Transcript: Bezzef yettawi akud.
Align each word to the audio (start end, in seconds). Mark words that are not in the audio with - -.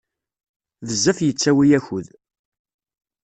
Bezzef 0.87 1.19
yettawi 1.23 1.67
akud. 1.77 2.07